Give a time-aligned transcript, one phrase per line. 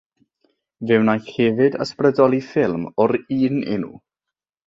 [0.91, 3.93] Fe wnaeth hefyd ysbrydoli ffilm o'r un enw.